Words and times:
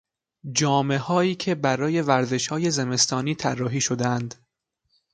جامههایی 0.51 1.35
که 1.35 1.55
برای 1.55 2.01
ورزشهای 2.01 2.71
زمستانی 2.71 3.35
طراحی 3.35 3.81
شدهاند 3.81 4.35